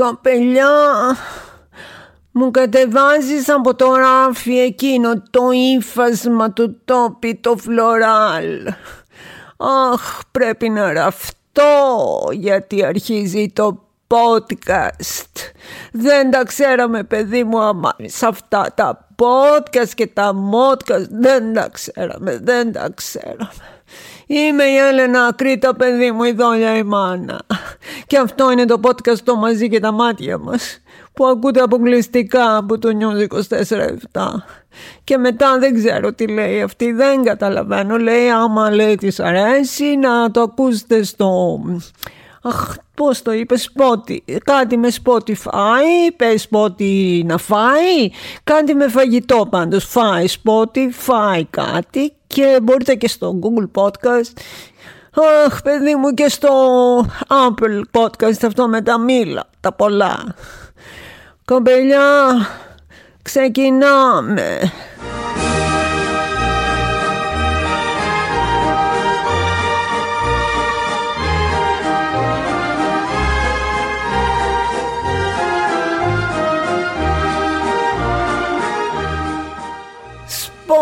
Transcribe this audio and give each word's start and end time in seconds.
Καπελιά, 0.00 1.16
μου 2.30 2.50
κατεβάζεις 2.50 3.48
από 3.48 3.74
το 3.74 3.94
ράφι 3.94 4.58
εκείνο 4.58 5.22
το 5.30 5.42
ύφασμα 5.76 6.52
του 6.52 6.80
τόπι 6.84 7.34
το 7.34 7.56
φλωράλ. 7.56 8.66
Αχ, 9.92 10.20
πρέπει 10.30 10.68
να 10.68 10.92
ραφτώ 10.92 12.28
γιατί 12.32 12.84
αρχίζει 12.84 13.52
το 13.52 13.82
podcast. 14.06 15.52
Δεν 15.92 16.30
τα 16.30 16.44
ξέραμε 16.44 17.04
παιδί 17.04 17.44
μου 17.44 17.60
άμα 17.60 17.96
σε 18.04 18.26
αυτά 18.26 18.72
τα 18.74 19.08
podcast 19.16 19.88
και 19.94 20.06
τα 20.06 20.32
modcast 20.52 21.06
δεν 21.10 21.54
τα 21.54 21.68
ξέραμε, 21.68 22.38
δεν 22.42 22.72
τα 22.72 22.90
ξέραμε. 22.94 23.50
Είμαι 24.32 24.64
η 24.64 24.76
Έλενα 24.76 25.32
Κρήτα 25.36 25.76
παιδί 25.76 26.10
μου 26.10 26.24
η 26.24 26.32
δόλια 26.32 26.76
η 26.76 26.82
μάνα. 26.82 27.40
Και 28.06 28.18
αυτό 28.18 28.50
είναι 28.50 28.64
το 28.64 28.80
podcast 28.82 29.18
το 29.24 29.36
μαζί 29.36 29.68
και 29.68 29.80
τα 29.80 29.92
μάτια 29.92 30.38
μας 30.38 30.80
που 31.12 31.26
ακούτε 31.26 31.60
αποκλειστικά 31.60 32.56
από 32.56 32.78
το 32.78 32.88
News 32.88 33.34
24-7. 34.12 34.22
Και 35.04 35.16
μετά 35.16 35.58
δεν 35.58 35.74
ξέρω 35.74 36.12
τι 36.12 36.28
λέει 36.28 36.62
αυτή, 36.62 36.92
δεν 36.92 37.22
καταλαβαίνω. 37.24 37.96
Λέει 37.96 38.28
άμα 38.28 38.70
λέει 38.70 38.94
της 38.94 39.20
αρέσει 39.20 39.96
να 39.96 40.30
το 40.30 40.40
ακούσετε 40.40 41.02
στο... 41.02 41.60
Αχ, 42.42 42.74
πώς 42.94 43.22
το 43.22 43.32
είπες, 43.32 43.72
Spotify, 43.74 44.36
κάτι 44.44 44.76
με 44.76 44.88
Spotify, 45.04 46.12
πες 46.16 46.48
Spotify 46.50 47.22
να 47.24 47.38
φάει, 47.38 48.10
κάτι 48.44 48.74
με 48.74 48.88
φαγητό 48.88 49.46
πάντως, 49.50 49.84
φάει 49.84 50.26
Spotify 50.28 51.42
κάτι 51.50 52.12
και 52.26 52.58
μπορείτε 52.62 52.94
και 52.94 53.08
στο 53.08 53.38
Google 53.42 53.82
Podcast 53.82 54.32
Αχ 55.46 55.62
παιδί 55.62 55.94
μου 55.94 56.10
και 56.10 56.28
στο 56.28 56.50
Apple 57.28 58.00
Podcast 58.00 58.44
αυτό 58.44 58.68
με 58.68 58.82
τα 58.82 58.98
μήλα, 58.98 59.44
τα 59.60 59.72
πολλά. 59.72 60.34
Κομπελιά, 61.44 62.46
ξεκινάμε. 63.22 64.72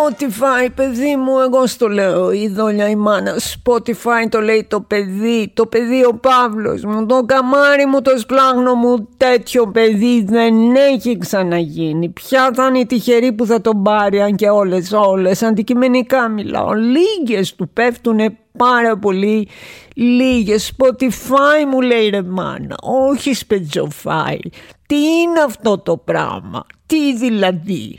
Spotify 0.08 0.68
παιδί 0.74 1.16
μου 1.16 1.38
εγώ 1.38 1.66
στο 1.66 1.88
λέω 1.88 2.32
η 2.32 2.48
δόλια 2.48 2.88
η 2.88 2.96
μάνα. 2.96 3.34
Spotify 3.36 4.28
το 4.28 4.40
λέει 4.40 4.66
το 4.68 4.80
παιδί 4.80 5.50
το 5.54 5.66
παιδί 5.66 6.04
ο 6.04 6.14
Παύλος 6.14 6.84
μου 6.84 7.06
το 7.06 7.22
καμάρι 7.26 7.86
μου 7.86 8.02
το 8.02 8.18
σπλάγνο 8.18 8.74
μου 8.74 9.08
τέτοιο 9.16 9.66
παιδί 9.66 10.24
δεν 10.24 10.74
έχει 10.74 11.18
ξαναγίνει. 11.18 12.08
Ποια 12.08 12.50
θα 12.54 12.66
είναι 12.66 12.78
η 12.78 12.86
τυχερή 12.86 13.32
που 13.32 13.46
θα 13.46 13.60
τον 13.60 13.82
πάρει 13.82 14.20
αν 14.20 14.36
και 14.36 14.48
όλες 14.48 14.92
όλες. 14.92 15.42
Αντικειμενικά 15.42 16.28
μιλάω. 16.28 16.72
Λίγες 16.72 17.54
του 17.54 17.68
πέφτουνε 17.72 18.38
πάρα 18.56 18.98
πολύ 18.98 19.48
λίγες. 19.94 20.72
Spotify 20.76 21.64
μου 21.70 21.80
λέει 21.80 22.08
ρε 22.08 22.22
μάνα 22.22 22.74
όχι 22.80 23.32
Spotify. 23.48 24.38
Τι 24.86 24.96
είναι 24.96 25.40
αυτό 25.46 25.78
το 25.78 25.96
πράγμα; 25.96 26.66
Τι 26.86 27.16
δηλαδή; 27.16 27.98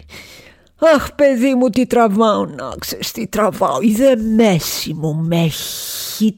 Αχ 0.80 1.12
παιδί 1.16 1.56
μου 1.56 1.70
τι 1.70 1.86
τραβάω 1.86 2.46
να 2.46 2.76
ξέρεις 2.80 3.12
τι 3.12 3.28
τραβάω. 3.28 3.82
Είδε 3.82 4.16
μέση 4.16 4.94
μου 4.94 5.16
με 5.16 5.44
έχει 5.44 6.38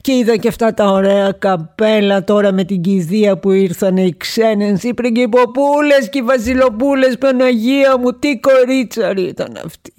και 0.00 0.12
είδα 0.12 0.36
και 0.36 0.48
αυτά 0.48 0.74
τα 0.74 0.90
ωραία 0.90 1.32
καπέλα 1.38 2.24
τώρα 2.24 2.52
με 2.52 2.64
την 2.64 2.80
κηδεία 2.80 3.38
που 3.38 3.50
ήρθαν 3.50 3.96
οι 3.96 4.14
ξένες, 4.16 4.82
οι 4.82 4.94
πριγκυποπούλες 4.94 6.08
και 6.10 6.18
οι 6.18 6.22
βασιλοπούλες, 6.22 7.18
Παναγία 7.18 7.98
μου, 7.98 8.18
τι 8.18 8.40
κορίτσαροι 8.40 9.22
ήταν 9.22 9.56
αυτοί. 9.64 9.94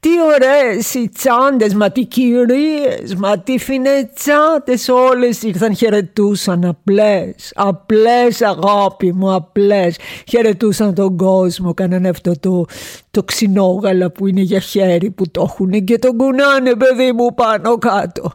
Τι 0.00 0.08
ωραίες 0.34 0.94
οι 0.94 1.08
τσάντες, 1.08 1.74
μα 1.74 1.90
τι 1.90 2.04
κυρίες, 2.04 3.14
μα 3.16 3.38
τι 3.38 3.58
φινετσάτες 3.58 4.88
όλες 4.88 5.42
ήρθαν 5.42 5.76
χαιρετούσαν 5.76 6.64
απλές, 6.64 7.52
απλές 7.54 8.42
αγάπη 8.42 9.12
μου, 9.12 9.34
απλές. 9.34 9.96
Χαιρετούσαν 10.28 10.94
τον 10.94 11.16
κόσμο, 11.16 11.74
κάνανε 11.74 12.08
αυτό 12.08 12.32
το, 12.40 12.64
το 13.10 13.22
ξινόγαλα 13.22 14.10
που 14.10 14.26
είναι 14.26 14.40
για 14.40 14.60
χέρι 14.60 15.10
που 15.10 15.30
το 15.30 15.42
έχουν 15.48 15.84
και 15.84 15.98
τον 15.98 16.16
κουνάνε 16.16 16.74
παιδί 16.74 17.12
μου 17.12 17.34
πάνω 17.34 17.78
κάτω. 17.78 18.32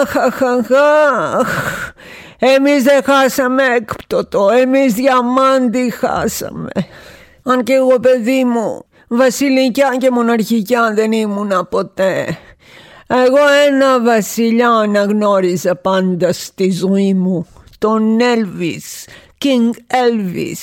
Αχ, 0.00 0.16
αχ, 0.16 0.42
αχ, 0.42 0.70
αχ. 1.40 1.92
Εμείς 2.38 2.82
δεν 2.82 3.02
χάσαμε 3.02 3.62
έκπτωτο, 3.62 4.48
εμείς 4.50 4.94
διαμάντι 4.94 5.90
χάσαμε. 5.90 6.70
Αν 7.42 7.62
και 7.62 7.72
εγώ 7.72 8.00
παιδί 8.00 8.44
μου, 8.44 8.84
βασιλικιά 9.08 9.96
και 9.98 10.10
μοναρχικιά 10.10 10.92
δεν 10.94 11.12
ήμουνα 11.12 11.64
ποτέ. 11.64 12.38
Εγώ 13.06 13.38
ένα 13.68 14.02
βασιλιά 14.02 14.70
αναγνώριζα 14.70 15.76
πάντα 15.76 16.32
στη 16.32 16.70
ζωή 16.70 17.14
μου, 17.14 17.46
τον 17.78 18.18
Elvis, 18.20 19.08
King 19.44 19.70
Elvis, 19.94 20.62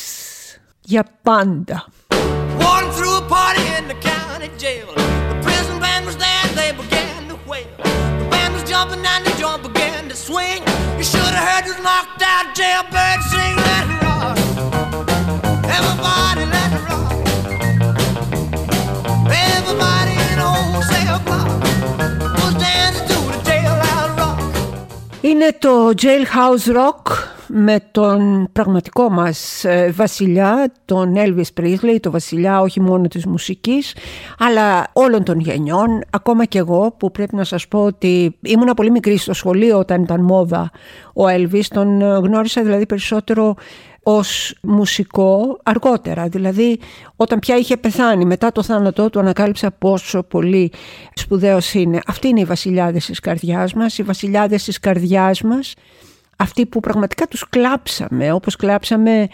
για 0.82 1.06
πάντα. 1.22 1.91
jumping 8.82 9.06
and 9.06 9.26
the 9.26 9.32
jump 9.38 9.62
began 9.64 10.10
to 10.10 10.16
swing. 10.16 10.64
You 10.98 11.04
should 11.04 11.34
have 11.38 11.48
heard 11.50 11.66
this 11.66 11.78
knocked 11.84 12.22
out 12.24 12.46
jailbird 12.56 13.20
sing. 13.32 13.56
Let 13.68 13.86
it 13.94 14.02
rock. 14.08 14.38
Everybody, 15.78 16.44
let 16.56 16.70
it 16.78 16.84
rock. 16.90 17.12
Everybody 19.30 20.14
in 20.30 20.38
the 20.42 20.50
whole 20.56 20.82
cell 20.92 21.20
was 22.42 22.54
dancing 22.64 23.08
to 23.12 23.18
the 23.34 23.40
jailhouse 23.50 24.18
rock. 24.18 24.40
Il 25.22 25.36
netto 25.38 25.94
Jailhouse 25.94 26.74
Rock 26.74 27.31
με 27.54 27.80
τον 27.92 28.50
πραγματικό 28.52 29.10
μας 29.10 29.64
ε, 29.64 29.92
βασιλιά, 29.96 30.72
τον 30.86 31.14
Elvis 31.16 31.62
Presley, 31.62 31.98
το 32.00 32.12
βασιλιά 32.12 32.62
όχι 32.62 32.82
μόνο 32.82 33.08
της 33.08 33.26
μουσικής, 33.26 33.96
αλλά 34.40 34.88
όλων 34.94 35.24
των 35.24 35.40
γενιών, 35.40 36.02
ακόμα 36.10 36.46
και 36.46 36.58
εγώ 36.58 36.96
που 36.98 37.12
πρέπει 37.12 37.36
να 37.36 37.44
σας 37.44 37.68
πω 37.68 37.84
ότι 37.84 38.38
ήμουν 38.42 38.74
πολύ 38.76 38.92
μικρή 38.92 39.18
στο 39.18 39.34
σχολείο 39.34 39.78
όταν 39.78 40.02
ήταν 40.02 40.22
μόδα 40.22 40.72
ο 41.14 41.24
Elvis, 41.26 41.66
τον 41.70 42.02
ε, 42.02 42.06
γνώρισα 42.06 42.64
δηλαδή 42.64 42.86
περισσότερο 42.86 43.56
ως 44.04 44.56
μουσικό 44.62 45.60
αργότερα. 45.64 46.28
Δηλαδή 46.28 46.80
όταν 47.16 47.40
πια 47.40 47.58
είχε 47.58 47.78
πεθάνει 47.78 48.26
μετά 48.26 48.52
το 48.52 48.64
θάνατό 48.64 49.10
του 49.10 49.20
ανακάλυψα 49.20 49.72
πόσο 49.72 50.24
πολύ 50.24 50.72
σπουδαίος 51.14 51.74
είναι. 51.74 52.00
Αυτή 52.08 52.28
είναι 52.28 52.40
οι 52.40 52.46
βασιλιάδες 52.46 53.06
της 53.06 53.20
καρδιάς 53.20 53.74
μας, 53.74 53.98
οι 53.98 54.04
βασιλιάδες 54.04 54.64
της 54.64 54.80
καρδιάς 54.80 55.42
μας 55.42 55.74
αυτοί 56.42 56.66
που 56.66 56.80
πραγματικά 56.80 57.28
τους 57.28 57.50
κλάψαμε, 57.50 58.32
όπως 58.32 58.56
κλάψαμε 58.56 59.28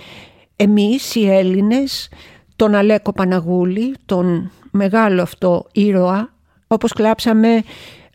εμείς 0.55 1.15
οι 1.15 1.29
Έλληνες, 1.29 2.09
τον 2.55 2.75
Αλέκο 2.75 3.13
Παναγούλη, 3.13 3.95
τον 4.05 4.51
μεγάλο 4.71 5.21
αυτό 5.21 5.65
ήρωα, 5.71 6.33
όπως 6.67 6.93
κλάψαμε 6.93 7.63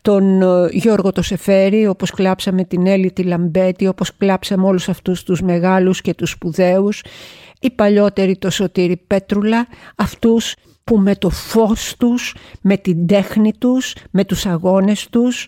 τον 0.01 0.41
ε, 0.41 0.67
Γιώργο 0.71 1.11
το 1.11 1.21
Σεφέρη, 1.21 1.87
όπως 1.87 2.11
κλάψαμε 2.11 2.63
την 2.63 2.87
Έλλη 2.87 3.11
τη 3.11 3.23
Λαμπέτη, 3.23 3.87
όπως 3.87 4.17
κλάψαμε 4.17 4.65
όλους 4.65 4.89
αυτούς 4.89 5.23
τους 5.23 5.41
μεγάλους 5.41 6.01
και 6.01 6.13
τους 6.13 6.29
σπουδαίους, 6.29 7.03
οι 7.59 7.69
παλιότεροι 7.69 8.37
το 8.37 8.49
Σωτήρη 8.49 8.97
Πέτρουλα, 9.07 9.67
αυτούς 9.95 10.55
που 10.83 10.97
με 10.97 11.15
το 11.15 11.29
φως 11.29 11.95
τους, 11.97 12.35
με 12.61 12.77
την 12.77 13.07
τέχνη 13.07 13.53
τους, 13.57 13.95
με 14.11 14.25
τους 14.25 14.45
αγώνες 14.45 15.07
τους 15.09 15.47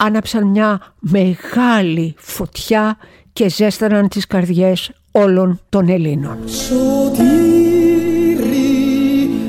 άναψαν 0.00 0.46
μια 0.46 0.80
μεγάλη 0.98 2.14
φωτιά 2.18 2.96
και 3.32 3.48
ζέσταναν 3.48 4.08
τις 4.08 4.26
καρδιές 4.26 4.92
όλων 5.10 5.60
των 5.68 5.88
Ελλήνων. 5.88 6.38
Σωτήρι, 6.48 7.28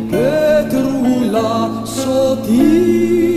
Πετρούλα, 0.10 1.84
σωτήρι, 1.86 3.29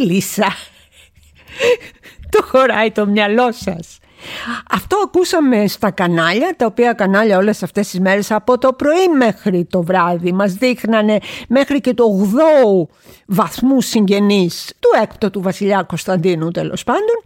Η 0.00 0.22
Τέα 0.34 0.46
Βασίλισσα. 0.46 0.48
Το 2.30 2.40
το 2.40 2.46
χωράει 2.46 2.90
το 2.90 3.06
μυαλό 3.06 3.52
σας. 3.52 3.98
Αυτό 4.70 4.96
ακούσαμε 5.04 5.66
στα 5.66 5.90
κανάλια, 5.90 6.54
τα 6.56 6.66
οποία 6.66 6.92
κανάλια 6.92 7.36
όλες 7.36 7.62
αυτές 7.62 7.88
τις 7.88 8.00
μέρες 8.00 8.30
από 8.30 8.58
το 8.58 8.72
πρωί 8.72 9.08
μέχρι 9.16 9.64
το 9.64 9.82
βράδυ 9.82 10.32
μας 10.32 10.52
δείχνανε 10.52 11.18
μέχρι 11.48 11.80
και 11.80 11.94
το 11.94 12.04
8 12.04 12.88
βαθμού 13.26 13.80
συγγενείς 13.80 14.72
του 14.80 14.88
έκτοτου 15.02 15.42
βασιλιά 15.42 15.82
Κωνσταντίνου 15.82 16.50
τέλος 16.50 16.84
πάντων 16.84 17.22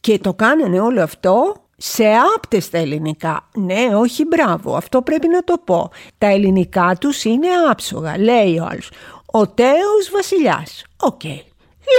και 0.00 0.18
το 0.18 0.34
κάνανε 0.34 0.80
όλο 0.80 1.02
αυτό 1.02 1.54
σε 1.76 2.04
άπτες 2.36 2.64
στα 2.64 2.78
ελληνικά. 2.78 3.48
Ναι, 3.54 3.96
όχι 3.96 4.24
μπράβο, 4.24 4.76
αυτό 4.76 5.02
πρέπει 5.02 5.28
να 5.28 5.44
το 5.44 5.54
πω. 5.64 5.90
Τα 6.18 6.26
ελληνικά 6.26 6.96
τους 7.00 7.24
είναι 7.24 7.48
άψογα, 7.70 8.18
λέει 8.18 8.58
ο 8.58 8.66
άλλος. 8.70 8.90
Ο 9.26 9.48
τέως 9.48 10.10
βασιλιάς. 10.12 10.84
Οκ. 10.96 11.20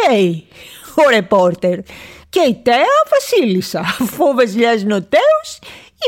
Λέει 0.10 0.48
ο 0.96 1.10
ρεπόρτερ. 1.10 1.80
Και 2.30 2.40
η 2.50 2.60
Τέα 2.64 2.96
βασίλισσα. 3.12 3.80
Αφού 3.80 4.26
ο 4.28 4.34
βασιλιάς 4.34 4.82
είναι 4.82 4.94
ο 4.94 5.02
τέως, 5.02 5.60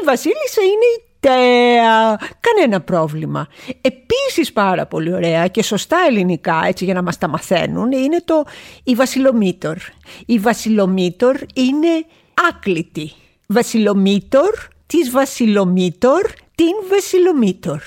η 0.02 0.06
βασίλισσα 0.06 0.62
είναι 0.62 0.86
η 0.98 1.04
Τέα. 1.20 2.20
Κανένα 2.40 2.82
πρόβλημα. 2.82 3.48
Επίσης 3.82 4.54
πάρα 4.54 4.86
πολύ 4.86 5.14
ωραία 5.14 5.48
και 5.48 5.64
σωστά 5.64 5.98
ελληνικά, 6.08 6.64
έτσι 6.66 6.86
για 6.86 6.94
να 6.94 7.02
μας 7.02 7.18
τα 7.18 7.28
μαθαίνουν, 7.28 7.92
είναι 7.92 8.22
το 8.26 8.44
η 8.84 8.96
βασιλομήτωρ. 8.96 9.78
Η 10.26 10.40
βασιλομήτωρ 10.40 11.36
είναι 11.54 12.06
άκλητη. 12.50 13.12
Βασιλομήτωρ, 13.48 14.54
της 14.88 15.12
βασιλομήτωρ, 15.12 16.22
την 16.56 16.74
βασιλομήτωρ. 16.90 17.80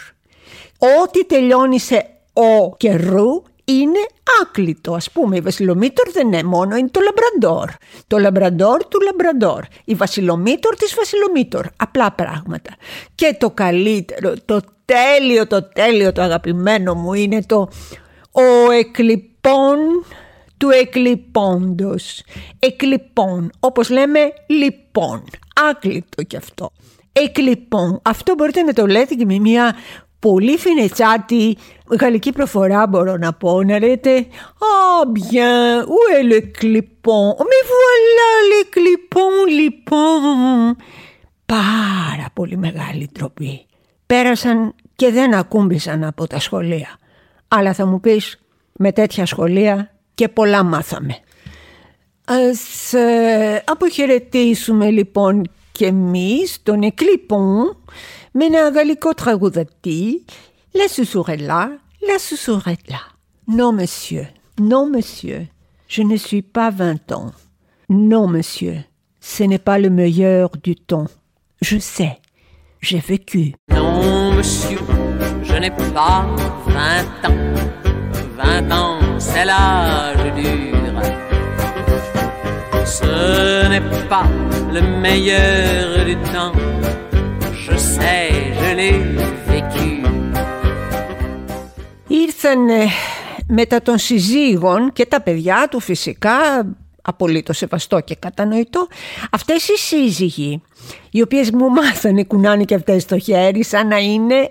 Ό,τι 1.02 1.24
τελειώνει 1.24 1.78
σε 1.78 2.06
ο 2.32 2.76
καιρού 2.76 3.42
είναι 3.64 3.98
άκλητο. 4.42 4.94
Ας 4.94 5.10
πούμε 5.10 5.36
η 5.36 5.40
βασιλομήτωρ 5.40 6.10
δεν 6.10 6.26
είναι 6.26 6.42
μόνο, 6.42 6.76
είναι 6.76 6.88
το 6.88 7.00
λαμπραντόρ. 7.00 7.70
Το 8.06 8.18
λαμπραντόρ 8.18 8.84
του 8.88 9.00
λαμπραντόρ. 9.00 9.64
Η 9.84 9.94
βασιλομήτωρ 9.94 10.76
της 10.76 10.94
βασιλομήτωρ. 10.94 11.66
Απλά 11.76 12.12
πράγματα. 12.12 12.70
Και 13.14 13.36
το 13.38 13.50
καλύτερο, 13.50 14.34
το 14.44 14.60
τέλειο, 14.84 15.46
το 15.46 15.62
τέλειο, 15.62 16.12
το 16.12 16.22
αγαπημένο 16.22 16.94
μου 16.94 17.12
είναι 17.12 17.42
το 17.42 17.68
ο 18.32 18.70
εκλειπών 18.70 19.78
του 20.56 20.70
εκλειπώντος. 20.70 22.22
Εκλειπών, 22.58 23.50
όπως 23.60 23.90
λέμε 23.90 24.20
λοιπόν. 24.46 25.24
Άκλητο 25.70 26.22
κι 26.22 26.36
αυτό. 26.36 26.70
Εκλειπών. 27.12 28.00
Αυτό 28.02 28.34
μπορείτε 28.34 28.62
να 28.62 28.72
το 28.72 28.86
λέτε 28.86 29.14
και 29.14 29.24
με 29.24 29.38
μια 29.38 29.76
πολύ 30.30 30.58
φινετσάτη 30.58 31.56
γαλλική 32.00 32.32
προφορά 32.32 32.86
μπορώ 32.86 33.16
να 33.16 33.32
πω 33.32 33.62
να 33.62 33.78
λέτε 33.78 34.26
«Ah 34.70 35.06
bien, 35.06 35.84
où 35.92 35.98
est 36.16 36.24
le 36.32 36.40
clipon, 36.58 37.24
mais 37.48 37.62
voilà 37.72 38.30
le 38.50 38.60
clipon, 38.74 39.32
λοιπόν». 39.60 40.76
Πάρα 41.46 42.28
πολύ 42.32 42.56
μεγάλη 42.56 43.10
τροπή. 43.14 43.66
Πέρασαν 44.06 44.74
και 44.96 45.10
δεν 45.10 45.34
ακούμπησαν 45.34 46.04
από 46.04 46.26
τα 46.26 46.38
σχολεία. 46.40 46.98
Αλλά 47.48 47.72
θα 47.72 47.86
μου 47.86 48.00
πεις 48.00 48.40
με 48.72 48.92
τέτοια 48.92 49.26
σχολεία 49.26 49.90
και 50.14 50.28
πολλά 50.28 50.62
μάθαμε. 50.62 51.18
Ας 52.24 52.92
ε, 52.92 53.62
αποχαιρετήσουμε 53.66 54.90
λοιπόν 54.90 55.50
και 55.73 55.85
εμείς 55.85 56.59
τον 56.63 56.81
εκλειπον 56.81 57.77
με 58.31 58.45
ένα 58.45 58.69
γαλλικό 58.69 59.13
τραγουδατή 59.13 60.25
La 60.71 60.85
là, 61.37 61.71
la 62.01 62.17
là. 62.87 62.99
Non, 63.47 63.73
monsieur, 63.73 64.27
non, 64.59 64.87
monsieur, 64.87 65.47
je 65.87 66.03
ne 66.03 66.15
suis 66.15 66.43
pas 66.43 66.69
vingt 66.69 67.11
ans. 67.11 67.31
Non, 67.89 68.27
monsieur, 68.27 68.83
ce 69.19 69.43
n'est 69.43 69.57
pas 69.57 69.79
le 69.79 69.89
meilleur 69.89 70.51
du 70.61 70.75
temps. 70.75 71.07
Je 71.61 71.79
sais, 71.79 72.19
j'ai 72.81 72.99
vécu. 72.99 73.55
Non, 73.71 74.31
monsieur, 74.35 74.77
je 75.41 75.55
n'ai 75.55 75.71
pas 75.71 76.27
vingt 76.67 77.27
ans. 77.27 77.33
Vingt 78.37 78.71
ans, 78.71 78.99
c'est 79.17 79.45
l'âge 79.45 80.33
dur. 80.35 80.82
Ce 82.85 83.67
n'est 83.69 83.87
pas 84.11 84.27
le 84.75 84.81
meilleur 85.03 86.05
du 86.09 86.15
temps. 86.33 86.55
Je 87.63 87.75
sais, 87.77 88.29
je 88.59 88.69
l'ai 88.77 88.95
vécu. 89.49 89.89
Ήρθαν 92.07 92.59
μετά 93.47 93.81
των 93.81 93.97
συζύγων 93.97 94.93
και 94.93 95.05
τα 95.05 95.21
παιδιά 95.21 95.67
του 95.69 95.79
φυσικά 95.79 96.65
απολύτως 97.06 97.56
σεβαστό 97.56 98.00
και 98.00 98.14
κατανοητό 98.14 98.86
αυτές 99.30 99.68
οι 99.68 99.76
σύζυγοι 99.76 100.62
οι 101.10 101.22
οποίες 101.22 101.50
μου 101.50 101.68
μάθανε 101.68 102.24
κουνάνε 102.24 102.64
και 102.64 102.74
αυτές 102.74 103.04
το 103.04 103.18
χέρι 103.18 103.64
σαν 103.64 103.86
να 103.86 103.98
είναι 103.98 104.50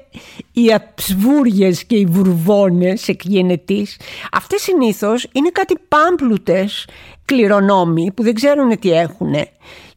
οι 0.52 0.74
αψβούριες 0.74 1.84
και 1.84 1.96
οι 1.96 2.06
βουρβόνες 2.06 3.08
εκγενετής 3.08 4.00
αυτές 4.32 4.62
συνήθως 4.62 5.28
είναι 5.32 5.50
κάτι 5.50 5.76
πάμπλουτες 5.88 6.88
κληρονόμοι 7.26 8.12
που 8.12 8.24
δεν 8.24 8.34
ξέρουν 8.34 8.80
τι 8.80 8.92
έχουν 8.92 9.34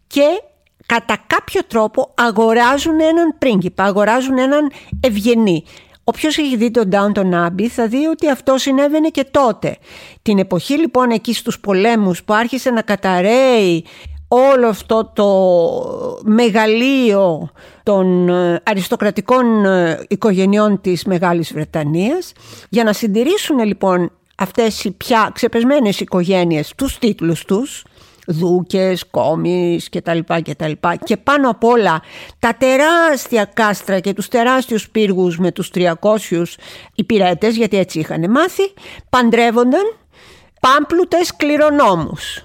και 0.06 0.40
κατά 0.86 1.18
κάποιο 1.26 1.60
τρόπο 1.66 2.14
αγοράζουν 2.14 3.00
έναν 3.00 3.34
πρίγκιπα, 3.38 3.84
αγοράζουν 3.84 4.38
έναν 4.38 4.70
ευγενή. 5.00 5.64
Όποιος 6.08 6.38
έχει 6.38 6.56
δει 6.56 6.70
τον 6.70 6.88
Downton 6.92 7.46
Abbey 7.46 7.66
θα 7.66 7.86
δει 7.86 8.06
ότι 8.06 8.30
αυτό 8.30 8.58
συνέβαινε 8.58 9.08
και 9.08 9.26
τότε. 9.30 9.76
Την 10.22 10.38
εποχή 10.38 10.78
λοιπόν 10.78 11.10
εκεί 11.10 11.34
στους 11.34 11.60
πολέμους 11.60 12.24
που 12.24 12.34
άρχισε 12.34 12.70
να 12.70 12.82
καταραίει 12.82 13.84
όλο 14.28 14.68
αυτό 14.68 15.12
το 15.14 15.28
μεγαλείο 16.24 17.50
των 17.82 18.28
ε, 18.28 18.60
αριστοκρατικών 18.64 19.64
ε, 19.64 20.00
οικογενειών 20.08 20.80
της 20.80 21.04
Μεγάλης 21.04 21.52
Βρετανίας 21.52 22.32
για 22.68 22.84
να 22.84 22.92
συντηρήσουν 22.92 23.58
λοιπόν 23.58 24.10
αυτές 24.36 24.84
οι 24.84 24.90
πια 24.90 25.30
ξεπεσμένες 25.34 26.00
οικογένειες 26.00 26.72
τους 26.76 26.98
τίτλους 26.98 27.44
τους 27.44 27.84
δούκες, 28.26 29.05
κόμις 29.11 29.88
και 29.88 30.00
τα 30.00 30.14
λοιπά 30.14 30.40
και 30.40 30.55
τα 30.55 30.69
λοιπά 30.69 30.96
και 30.96 31.17
πάνω 31.17 31.50
απ' 31.50 31.64
όλα 31.64 32.02
τα 32.38 32.55
τεράστια 32.58 33.44
κάστρα 33.44 34.00
και 34.00 34.12
τους 34.12 34.28
τεράστιους 34.28 34.90
πύργους 34.90 35.38
με 35.38 35.52
τους 35.52 35.70
300 35.75 36.58
υπηρέτες 36.94 37.56
γιατί 37.56 37.76
έτσι 37.76 37.99
είχαν 37.99 38.31
μάθει 38.31 38.73
παντρεύονταν 39.11 39.96
πάμπλουτες 40.61 41.37
κληρονόμους. 41.37 42.40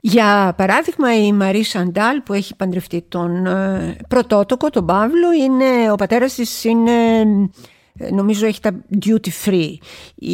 Για 0.00 0.54
παράδειγμα 0.56 1.16
η 1.16 1.32
Μαρή 1.32 1.62
Σαντάλ 1.62 2.20
που 2.20 2.32
έχει 2.32 2.56
παντρευτεί 2.56 3.04
τον 3.08 3.46
ε, 3.46 3.96
πρωτότοκο, 4.08 4.70
τον 4.70 4.86
Παύλο, 4.86 5.32
είναι, 5.32 5.92
ο 5.92 5.94
πατέρας 5.94 6.34
της 6.34 6.64
είναι 6.64 7.20
ε, 7.20 7.24
νομίζω 8.10 8.46
έχει 8.46 8.60
τα 8.60 8.70
duty 9.04 9.28
free. 9.44 9.72
Η, 10.14 10.32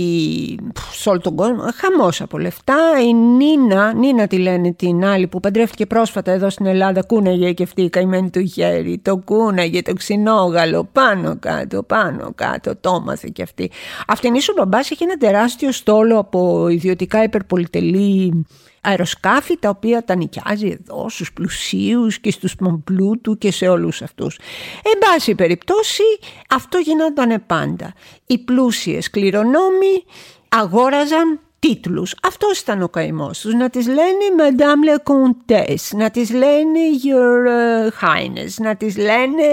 σε 0.93 1.09
όλο 1.09 1.21
τον 1.21 1.35
κόσμο 1.37 1.63
χαμός 1.75 2.21
από 2.21 2.39
λεφτά. 2.39 2.75
Η 3.07 3.15
Νίνα, 3.15 3.93
Νίνα 3.93 4.27
τη 4.27 4.39
λένε 4.39 4.73
την 4.73 5.05
άλλη 5.05 5.27
που 5.27 5.41
παντρεύτηκε 5.41 5.87
πρόσφατα 5.87 6.33
εδώ 6.33 6.51
στην 6.51 6.67
Ελλάδα 6.67 7.03
κούναγε 7.03 7.53
και 7.53 7.63
αυτή 7.63 7.83
η 7.83 7.91
καημένη 7.91 8.31
του 8.31 8.45
χέρι 8.45 8.99
το 8.99 9.17
κούναγε 9.17 9.83
το 9.83 9.93
ξινόγαλο 9.93 10.89
πάνω 10.93 11.37
κάτω 11.39 11.83
πάνω 11.83 12.33
κάτω 12.35 12.77
το 12.81 12.99
έμαθε 13.01 13.29
και 13.33 13.43
αυτή. 13.43 13.71
Αυτήν 14.07 14.35
ίσο 14.35 14.53
μπαμπάς 14.57 14.91
έχει 14.91 15.03
ένα 15.03 15.17
τεράστιο 15.17 15.73
στόλο 15.73 16.19
από 16.19 16.69
ιδιωτικά 16.69 17.23
υπερπολιτελή 17.23 18.47
αεροσκάφη 18.87 19.59
τα 19.59 19.69
οποία 19.69 20.05
τα 20.05 20.15
νοικιάζει 20.15 20.79
εδώ 20.81 21.09
στους 21.09 21.33
πλουσίους 21.33 22.19
και 22.19 22.31
στους 22.31 22.55
μομπλούτου 22.61 23.39
και 23.39 23.53
σε 23.53 23.69
όλους 23.69 24.03
αυτούς. 24.03 24.39
Εν 24.83 24.99
πάση 24.99 25.35
περιπτώσει 25.35 26.03
αυτό 26.51 26.79
γινόταν 26.79 27.43
πάντα. 27.47 27.93
Οι 28.27 28.39
πλούσιες 28.39 29.11
κληρονόμοι 29.11 30.05
αγόραζαν 30.49 31.41
τίτλους. 31.59 32.15
Αυτός 32.23 32.61
ήταν 32.61 32.83
ο 32.83 32.89
καημός 32.89 33.41
τους. 33.41 33.55
Να 33.55 33.71
τις 33.71 33.87
λένε 33.87 34.25
Madame 34.39 34.89
la 34.91 35.13
Comtesse, 35.13 35.97
να 35.97 36.11
τις 36.11 36.31
λένε 36.31 36.81
Your 37.05 37.47
uh, 37.49 38.07
Highness, 38.07 38.51
να 38.59 38.77
τις 38.77 38.97
λένε 38.97 39.45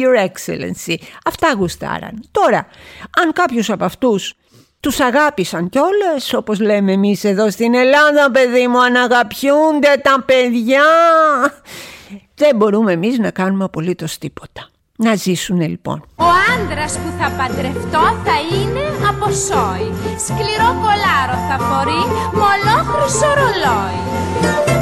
Your 0.00 0.26
Excellency. 0.26 0.94
Αυτά 1.24 1.54
γουστάραν. 1.58 2.22
Τώρα, 2.30 2.66
αν 3.20 3.32
κάποιος 3.32 3.70
από 3.70 3.84
αυτούς 3.84 4.34
τους 4.82 5.00
αγάπησαν 5.00 5.68
κιόλας, 5.68 6.34
όπως 6.34 6.60
λέμε 6.60 6.92
εμείς 6.92 7.24
εδώ 7.24 7.50
στην 7.50 7.74
Ελλάδα, 7.74 8.30
παιδί 8.30 8.68
μου, 8.68 8.82
αναγαπιούνται 8.82 10.00
τα 10.02 10.22
παιδιά. 10.26 10.82
Δεν 12.34 12.56
μπορούμε 12.56 12.92
εμείς 12.92 13.18
να 13.18 13.30
κάνουμε 13.30 13.64
απολύτως 13.64 14.18
τίποτα. 14.18 14.68
Να 14.96 15.14
ζήσουν 15.14 15.60
λοιπόν. 15.60 16.04
Ο 16.16 16.24
άντρας 16.54 16.92
που 16.92 17.12
θα 17.18 17.30
παντρευτώ 17.30 18.02
θα 18.24 18.36
είναι 18.52 18.84
από 19.08 19.24
σόι. 19.24 19.92
Σκληρό 20.26 20.70
κολάρο 20.82 21.36
θα 21.48 21.58
φορεί, 21.58 22.02
μολόχρυσο 22.32 23.26
ρολόι. 23.38 24.81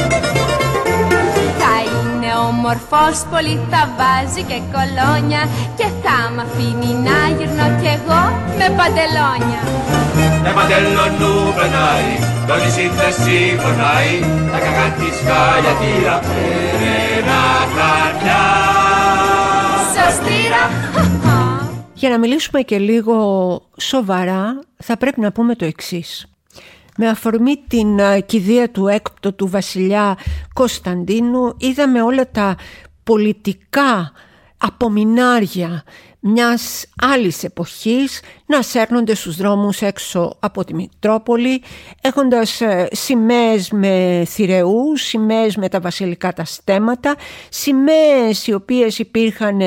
Θα 2.41 2.47
είναι 2.49 2.59
ομορφός, 2.59 3.17
πολύ 3.31 3.61
θα 3.71 3.83
βάζει 3.99 4.43
και 4.51 4.59
κολόνια 4.75 5.43
και 5.79 5.87
θα 6.03 6.17
μ' 6.35 6.41
αφήνει 6.45 6.93
να 7.07 7.19
γυρνώ 7.37 7.67
κι 7.81 7.91
εγώ 7.97 8.23
με 8.59 8.67
παντελόνια. 8.79 9.61
Le 10.45 10.51
mantello 10.57 11.05
nu 11.21 11.33
penai, 11.57 12.07
το 12.49 12.55
σύνθεση 12.77 13.59
φωνάει 13.63 14.13
τα 14.53 14.59
κακά 14.59 14.87
της 14.97 15.17
χαλιατήρα 15.27 16.21
Ένα 17.19 17.43
χαρτιά 17.75 18.43
Σωστήρα 19.97 20.63
Για 21.95 22.09
να 22.09 22.19
μιλήσουμε 22.19 22.61
και 22.61 22.79
λίγο 22.79 23.17
σοβαρά 23.81 24.61
θα 24.77 24.97
πρέπει 24.97 25.21
να 25.21 25.33
πούμε 25.33 25.55
το 25.55 25.65
εξής. 25.65 26.30
Με 27.03 27.09
αφορμή 27.09 27.65
την 27.69 27.99
ε, 27.99 28.21
κηδεία 28.21 28.71
του 28.71 28.87
έκπτωτου 28.87 29.49
βασιλιά 29.49 30.19
Κωνσταντίνου 30.53 31.55
είδαμε 31.57 32.03
όλα 32.03 32.31
τα 32.31 32.57
πολιτικά 33.03 34.13
απομεινάρια 34.61 35.85
μιας 36.21 36.87
άλλης 37.03 37.45
εποχής 37.45 38.21
να 38.47 38.63
σέρνονται 38.63 39.15
στους 39.15 39.37
δρόμους 39.37 39.83
έξω 39.83 40.37
από 40.41 40.65
τη 40.65 40.75
Μητρόπολη 40.75 41.63
έχοντας 42.01 42.61
ε, 42.61 42.89
σημαίες 42.93 43.71
με 43.71 44.25
θηρεούς, 44.29 45.03
σημαίες 45.03 45.57
με 45.57 45.69
τα 45.69 45.81
βασιλικά 45.81 46.33
τα 46.33 46.45
στέματα, 46.45 47.15
σημαίες 47.49 48.47
οι 48.47 48.53
οποίες 48.53 48.99
υπήρχαν 48.99 49.61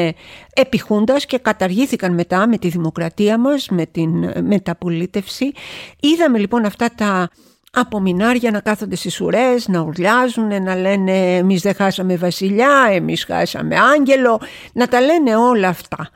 επιχούντας 0.53 1.25
και 1.25 1.37
καταργήθηκαν 1.37 2.13
μετά 2.13 2.47
με 2.47 2.57
τη 2.57 2.67
δημοκρατία 2.67 3.37
μας, 3.37 3.67
με 3.69 3.85
την 3.85 4.23
ε, 4.23 4.41
μεταπολίτευση. 4.41 5.51
Είδαμε 5.99 6.37
λοιπόν 6.37 6.65
αυτά 6.65 6.89
τα 6.95 7.29
απομεινάρια 7.73 8.51
να 8.51 8.59
κάθονται 8.59 8.95
στις 8.95 9.21
ουρές, 9.21 9.67
να 9.67 9.79
ουρλιάζουν, 9.81 10.63
να 10.63 10.75
λένε 10.75 11.35
εμείς 11.35 11.61
δεν 11.61 11.75
χάσαμε 11.75 12.15
βασιλιά, 12.15 12.87
εμείς 12.91 13.25
χάσαμε 13.25 13.75
άγγελο, 13.79 14.41
να 14.73 14.87
τα 14.87 15.01
λένε 15.01 15.35
όλα 15.35 15.67
αυτά. 15.67 16.09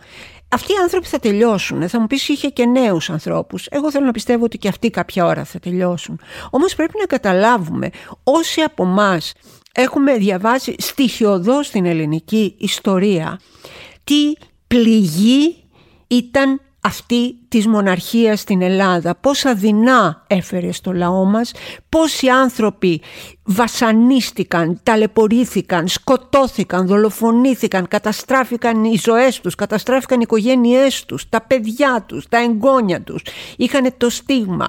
Αυτοί 0.50 0.72
οι 0.72 0.76
άνθρωποι 0.82 1.08
θα 1.08 1.20
τελειώσουν. 1.20 1.90
Θα 1.90 2.00
μου 2.00 2.08
πεις 2.08 2.30
είχε 2.30 2.48
και 2.48 2.66
νέους 2.66 3.10
ανθρώπους. 3.10 3.68
Εγώ 3.72 3.92
θέλω 3.92 4.06
να 4.06 4.12
πιστεύω 4.12 4.44
ότι 4.44 4.58
και 4.58 4.68
αυτοί 4.68 4.90
κάποια 4.90 5.26
ώρα 5.26 5.44
θα 5.44 5.60
τελειώσουν. 5.60 6.20
Όμως 6.50 6.76
πρέπει 6.76 6.94
να 7.00 7.06
καταλάβουμε 7.06 7.90
όσοι 8.24 8.62
από 8.62 8.84
εμάς 8.84 9.34
έχουμε 9.72 10.18
διαβάσει 10.18 10.76
στοιχειοδό 10.78 11.64
στην 11.64 11.86
ελληνική 11.86 12.56
ιστορία 12.58 13.40
τι 14.04 14.34
πληγή 14.68 15.64
ήταν 16.08 16.62
αυτή 16.88 17.36
της 17.48 17.67
μοναρχίας 17.67 18.39
στην 18.39 18.62
Ελλάδα, 18.62 19.15
πόσα 19.15 19.53
δεινά 19.53 20.24
έφερε 20.27 20.72
στο 20.72 20.94
λαό 20.94 21.25
μας, 21.25 21.51
πόσοι 21.89 22.27
άνθρωποι 22.27 23.01
βασανίστηκαν, 23.44 24.79
ταλαιπωρήθηκαν, 24.84 25.88
σκοτώθηκαν, 25.88 26.88
δολοφονήθηκαν, 26.88 27.88
καταστράφηκαν 27.88 28.84
οι 28.84 28.98
ζωές 29.01 29.39
τους, 29.39 29.56
καταστράφηκαν 29.56 30.20
οι 30.20 30.24
οικογένειές 30.24 31.06
τους, 31.06 31.29
τα 31.29 31.41
παιδιά 31.41 32.03
τους, 32.08 32.27
τα 32.27 32.38
εγγόνια 32.38 33.01
τους, 33.01 33.22
είχαν 33.58 33.94
το 33.98 34.10
στίγμα, 34.10 34.67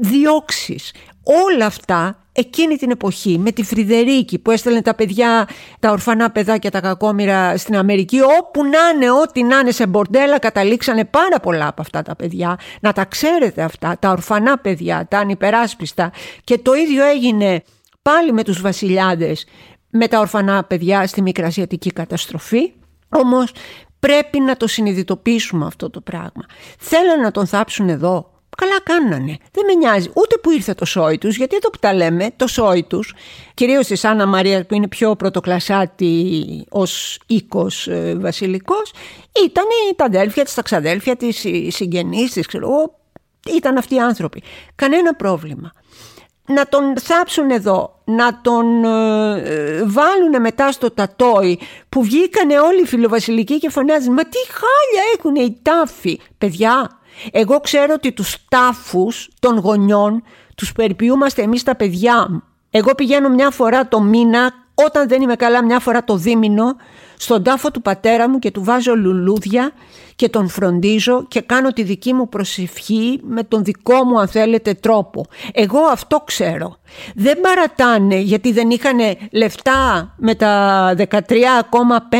διώξεις, 0.00 0.92
όλα 1.22 1.66
αυτά 1.66 2.25
εκείνη 2.36 2.76
την 2.76 2.90
εποχή 2.90 3.38
με 3.38 3.52
τη 3.52 3.62
Φρυδερίκη 3.62 4.38
που 4.38 4.50
έστελνε 4.50 4.82
τα 4.82 4.94
παιδιά, 4.94 5.48
τα 5.80 5.90
ορφανά 5.90 6.30
παιδάκια, 6.30 6.70
τα 6.70 6.80
κακόμοιρα 6.80 7.56
στην 7.56 7.76
Αμερική 7.76 8.20
όπου 8.20 8.64
να 8.64 8.78
είναι, 8.94 9.10
ό,τι 9.10 9.42
να 9.42 9.58
είναι 9.58 9.70
σε 9.70 9.86
μπορντέλα 9.86 10.38
καταλήξανε 10.38 11.04
πάρα 11.04 11.40
πολλά 11.40 11.66
από 11.66 11.80
αυτά 11.80 12.02
τα 12.02 12.16
παιδιά. 12.16 12.58
Να 12.80 12.92
τα 12.92 13.04
ξέρετε 13.04 13.62
αυτά, 13.62 13.96
τα 13.98 14.10
ορφανά 14.10 14.58
παιδιά, 14.58 15.06
τα 15.10 15.18
ανυπεράσπιστα. 15.18 16.12
Και 16.44 16.58
το 16.58 16.74
ίδιο 16.74 17.04
έγινε 17.04 17.62
πάλι 18.02 18.32
με 18.32 18.44
τους 18.44 18.60
βασιλιάδες 18.60 19.46
με 19.90 20.08
τα 20.08 20.18
ορφανά 20.18 20.64
παιδιά 20.64 21.06
στη 21.06 21.22
Μικρασιατική 21.22 21.92
καταστροφή. 21.92 22.72
Όμως 23.08 23.52
πρέπει 24.00 24.40
να 24.40 24.56
το 24.56 24.66
συνειδητοποιήσουμε 24.66 25.66
αυτό 25.66 25.90
το 25.90 26.00
πράγμα. 26.00 26.44
Θέλουν 26.78 27.20
να 27.20 27.30
τον 27.30 27.46
θάψουν 27.46 27.88
εδώ 27.88 28.35
Καλά 28.56 28.80
κάνανε. 28.82 29.36
Δεν 29.52 29.64
με 29.66 29.72
νοιάζει 29.72 30.10
ούτε 30.14 30.36
που 30.36 30.50
ήρθε 30.50 30.74
το 30.74 30.84
σόι 30.84 31.18
τους, 31.18 31.36
γιατί 31.36 31.56
εδώ 31.56 31.70
που 31.70 31.78
τα 31.78 31.94
λέμε, 31.94 32.30
το 32.36 32.46
σόι 32.46 32.82
τους, 32.82 33.14
κυρίως 33.54 33.86
τη 33.86 34.08
Άννα 34.08 34.26
Μαρία 34.26 34.66
που 34.66 34.74
είναι 34.74 34.88
πιο 34.88 35.16
πρωτοκλασάτη 35.16 36.44
ως 36.70 37.20
οίκος 37.26 37.88
ε, 37.88 38.16
βασιλικός, 38.20 38.92
ήταν 39.44 39.64
τα 39.96 40.04
αδέλφια 40.04 40.44
της, 40.44 40.54
τα 40.54 40.62
ξαδέλφια 40.62 41.16
της, 41.16 41.44
οι 41.44 41.70
συγγενείς 41.70 42.32
της, 42.32 42.46
ξέρω 42.46 42.66
εγώ. 42.66 42.98
Ήταν 43.56 43.76
αυτοί 43.76 43.94
οι 43.94 44.00
άνθρωποι. 44.00 44.42
Κανένα 44.74 45.14
πρόβλημα. 45.14 45.72
Να 46.48 46.68
τον 46.68 46.98
θάψουν 47.00 47.50
εδώ, 47.50 48.00
να 48.04 48.40
τον 48.40 48.84
ε, 48.84 49.42
ε, 49.44 49.82
βάλουν 49.86 50.40
μετά 50.40 50.72
στο 50.72 50.90
τατόι 50.90 51.58
που 51.88 52.02
βγήκανε 52.02 52.58
όλοι 52.58 52.80
οι 52.80 52.86
φιλοβασιλικοί 52.86 53.58
και 53.58 53.70
φωνάζουν 53.70 54.12
«Μα 54.12 54.22
τι 54.22 54.38
χάλια 54.38 55.02
έχουν 55.18 55.34
οι 55.34 55.58
τάφοι». 55.62 56.20
Παιδιά, 56.38 56.95
εγώ 57.30 57.60
ξέρω 57.60 57.94
ότι 57.94 58.12
τους 58.12 58.36
τάφους 58.48 59.28
των 59.40 59.58
γονιών 59.58 60.22
τους 60.54 60.72
περιποιούμαστε 60.72 61.42
εμείς 61.42 61.62
τα 61.62 61.76
παιδιά. 61.76 62.42
Εγώ 62.70 62.94
πηγαίνω 62.94 63.28
μια 63.28 63.50
φορά 63.50 63.88
το 63.88 64.00
μήνα, 64.00 64.50
όταν 64.84 65.08
δεν 65.08 65.22
είμαι 65.22 65.34
καλά 65.34 65.64
μια 65.64 65.78
φορά 65.78 66.04
το 66.04 66.16
δίμηνο, 66.16 66.76
στον 67.16 67.42
τάφο 67.42 67.70
του 67.70 67.82
πατέρα 67.82 68.28
μου 68.28 68.38
και 68.38 68.50
του 68.50 68.64
βάζω 68.64 68.94
λουλούδια 68.94 69.72
και 70.16 70.28
τον 70.28 70.48
φροντίζω 70.48 71.24
και 71.28 71.40
κάνω 71.40 71.72
τη 71.72 71.82
δική 71.82 72.12
μου 72.12 72.28
προσευχή 72.28 73.20
με 73.22 73.42
τον 73.42 73.64
δικό 73.64 74.04
μου 74.04 74.20
αν 74.20 74.28
θέλετε 74.28 74.74
τρόπο. 74.74 75.26
Εγώ 75.52 75.78
αυτό 75.78 76.22
ξέρω. 76.26 76.76
Δεν 77.14 77.40
παρατάνε 77.40 78.16
γιατί 78.16 78.52
δεν 78.52 78.70
είχαν 78.70 78.98
λεφτά 79.30 80.14
με 80.16 80.34
τα 80.34 80.94
13,5 80.96 81.06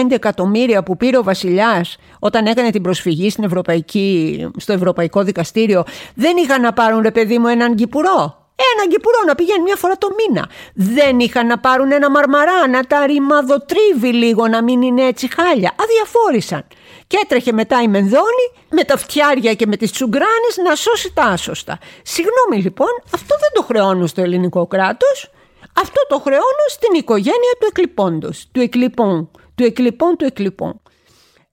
εκατομμύρια 0.09 0.83
που 0.83 0.97
πήρε 0.97 1.19
ο 1.19 1.23
βασιλιάς 1.23 1.97
όταν 2.19 2.47
έκανε 2.47 2.71
την 2.71 2.83
προσφυγή 2.83 3.31
στην 3.31 3.45
Ευρωπαϊκή, 3.45 4.51
στο 4.57 4.73
Ευρωπαϊκό 4.73 5.23
Δικαστήριο. 5.23 5.85
Δεν 6.15 6.37
είχαν 6.37 6.61
να 6.61 6.73
πάρουν 6.73 7.01
ρε 7.01 7.11
παιδί 7.11 7.39
μου 7.39 7.47
έναν 7.47 7.75
κυπουρό. 7.75 8.46
Ένα 8.57 8.87
γκυπουρό 8.89 9.19
να 9.27 9.35
πηγαίνει 9.35 9.63
μια 9.63 9.77
φορά 9.77 9.99
το 9.99 10.09
μήνα. 10.19 10.49
Δεν 10.75 11.19
είχαν 11.19 11.47
να 11.47 11.59
πάρουν 11.59 11.93
ένα 11.93 12.11
μαρμαρά, 12.11 12.69
να 12.69 12.85
τα 12.85 13.07
ρημαδοτρίβει 13.07 14.13
λίγο, 14.13 14.49
να 14.49 14.63
μην 14.63 14.83
είναι 14.83 15.03
έτσι 15.03 15.35
χάλια. 15.35 15.75
Αδιαφόρησαν. 15.83 16.67
Και 17.07 17.19
έτρεχε 17.23 17.53
μετά 17.53 17.83
η 17.83 17.89
Μενδώνη 17.89 18.47
με 18.71 18.85
τα 18.85 18.97
φτιάρια 18.97 19.55
και 19.55 19.67
με 19.67 19.77
τις 19.77 19.93
τσουγκράνες 19.93 20.57
να 20.65 20.75
σώσει 20.75 21.13
τα 21.15 21.23
άσωστα. 21.23 21.79
Συγγνώμη 22.03 22.63
λοιπόν, 22.63 22.89
αυτό 23.15 23.37
δεν 23.41 23.51
το 23.55 23.63
χρεώνω 23.63 24.07
στο 24.07 24.21
ελληνικό 24.21 24.67
κράτος. 24.67 25.31
Αυτό 25.73 26.07
το 26.09 26.19
χρεώνω 26.19 26.65
στην 26.69 26.99
οικογένεια 26.99 27.55
του 27.61 27.67
εκλειπώντος, 27.69 28.49
του 28.53 28.61
εκλειπών, 28.61 29.31
του 29.55 29.65
εκλειπών 29.65 30.17
του 30.17 30.25
εκλειπών. 30.25 30.81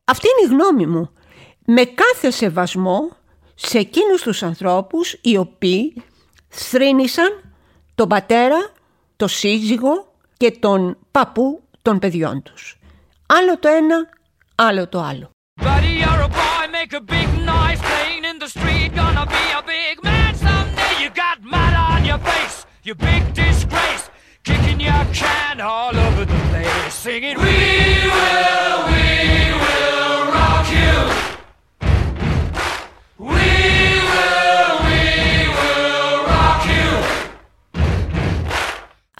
Αυτή 0.06 0.28
είναι 0.28 0.54
η 0.54 0.56
γνώμη 0.56 0.86
μου. 0.86 1.14
Με 1.66 1.84
κάθε 1.84 2.32
σεβασμό 2.32 3.10
σε 3.56 3.78
εκείνους 3.78 4.22
τους 4.22 4.44
ανθρώπους 4.44 5.18
οι 5.22 5.38
οποίοι 5.38 6.04
θρύνησαν 6.54 7.42
τον 7.96 8.08
πατέρα, 8.08 8.72
το 9.16 9.28
σύζυγο 9.28 10.14
και 10.38 10.52
τον 10.52 10.98
παππού 11.12 11.64
των 11.82 12.00
παιδιών 12.00 12.44
τους. 12.44 12.80
Άλλο 13.26 13.60
το 13.60 13.68
ένα, 13.68 14.10
άλλο 14.56 14.88
το 14.88 15.00
άλλο. 15.02 15.30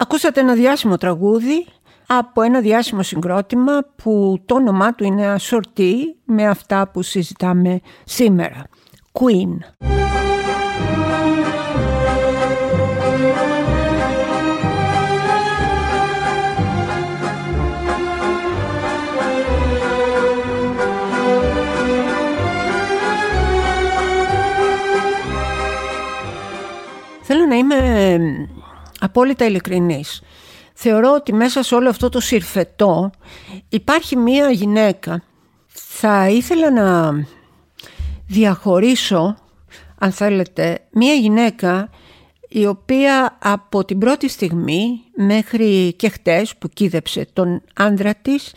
Ακούσατε 0.04 0.40
ένα 0.40 0.54
διάσημο 0.54 0.96
τραγούδι 0.96 1.66
από 2.06 2.42
ένα 2.42 2.60
διάσημο 2.60 3.02
συγκρότημα 3.02 3.72
που 4.02 4.42
το 4.46 4.54
όνομά 4.54 4.94
του 4.94 5.04
είναι 5.04 5.26
ασορτή 5.26 6.16
με 6.24 6.46
αυτά 6.46 6.88
που 6.88 7.02
συζητάμε 7.02 7.80
σήμερα. 8.04 8.66
Queen. 9.12 9.58
Θέλω 27.22 27.46
να 27.46 27.54
είμαι 27.54 27.78
απόλυτα 29.04 29.44
ειλικρινής 29.44 30.22
θεωρώ 30.74 31.12
ότι 31.14 31.32
μέσα 31.32 31.62
σε 31.62 31.74
όλο 31.74 31.88
αυτό 31.88 32.08
το 32.08 32.20
συρφετό 32.20 33.10
υπάρχει 33.68 34.16
μία 34.16 34.50
γυναίκα. 34.50 35.22
Θα 35.66 36.28
ήθελα 36.28 36.70
να 36.70 37.12
διαχωρίσω, 38.26 39.36
αν 39.98 40.12
θέλετε, 40.12 40.78
μία 40.92 41.14
γυναίκα 41.14 41.90
η 42.48 42.66
οποία 42.66 43.38
από 43.42 43.84
την 43.84 43.98
πρώτη 43.98 44.28
στιγμή 44.28 45.00
μέχρι 45.16 45.92
και 45.92 46.08
χτες 46.08 46.56
που 46.56 46.68
κίδεψε 46.68 47.26
τον 47.32 47.62
άντρα 47.74 48.14
της 48.14 48.52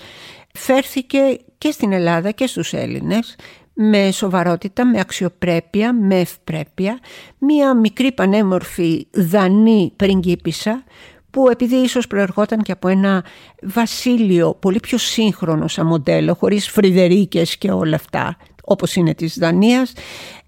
φέρθηκε 0.53 1.19
και 1.57 1.71
στην 1.71 1.91
Ελλάδα 1.91 2.31
και 2.31 2.47
στους 2.47 2.73
Έλληνες 2.73 3.35
με 3.79 4.11
σοβαρότητα, 4.11 4.85
με 4.85 4.99
αξιοπρέπεια, 4.99 5.93
με 5.93 6.19
ευπρέπεια, 6.19 6.99
μία 7.37 7.73
μικρή 7.73 8.11
πανέμορφη 8.11 9.07
δανή 9.11 9.93
πριγκίπισσα 9.95 10.83
που 11.31 11.49
επειδή 11.49 11.75
ίσως 11.75 12.07
προερχόταν 12.07 12.61
και 12.61 12.71
από 12.71 12.87
ένα 12.87 13.23
βασίλειο 13.61 14.53
πολύ 14.53 14.79
πιο 14.79 14.97
σύγχρονο 14.97 15.67
σαν 15.67 15.85
μοντέλο, 15.85 16.33
χωρίς 16.33 16.69
φρυδερίκες 16.69 17.57
και 17.57 17.71
όλα 17.71 17.95
αυτά, 17.95 18.37
όπως 18.63 18.95
είναι 18.95 19.13
της 19.13 19.37
Δανίας, 19.37 19.93